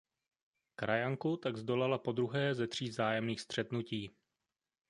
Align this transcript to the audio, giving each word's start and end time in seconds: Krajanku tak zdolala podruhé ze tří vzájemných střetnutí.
Krajanku 0.75 1.37
tak 1.37 1.57
zdolala 1.57 1.97
podruhé 1.97 2.55
ze 2.55 2.67
tří 2.67 2.89
vzájemných 2.89 3.41
střetnutí. 3.41 4.11